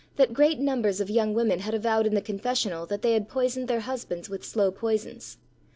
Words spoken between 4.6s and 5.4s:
poisons.